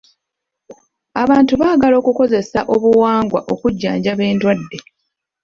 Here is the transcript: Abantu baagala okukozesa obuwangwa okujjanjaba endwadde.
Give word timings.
Abantu 1.23 1.53
baagala 1.61 1.95
okukozesa 2.01 2.59
obuwangwa 2.75 3.39
okujjanjaba 3.53 4.23
endwadde. 4.31 4.77